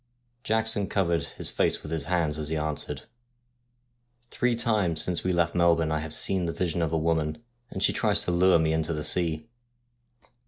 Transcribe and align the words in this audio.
Jackson 0.43 0.87
covered 0.89 1.25
his 1.25 1.51
face 1.51 1.83
with 1.83 1.91
his 1.91 2.05
hands 2.05 2.39
as 2.39 2.49
he 2.49 2.57
answered:' 2.57 3.03
Three 4.31 4.55
times 4.55 4.99
since 5.03 5.23
we 5.23 5.31
left 5.31 5.53
Melbourne 5.53 5.91
I 5.91 5.99
have 5.99 6.11
seen 6.15 6.47
the 6.47 6.51
vision 6.53 6.81
of 6.81 6.91
a 6.91 6.97
woman, 6.97 7.43
and 7.69 7.83
she 7.83 7.93
tries 7.93 8.21
to 8.21 8.31
lure 8.31 8.57
me 8.57 8.73
into 8.73 8.93
the 8.93 9.03
sea.' 9.03 9.47